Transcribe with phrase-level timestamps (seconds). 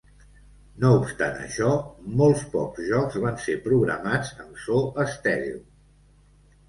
[0.83, 1.67] No obstant això,
[2.23, 5.61] molt pocs jocs van ser programats amb so estèreo.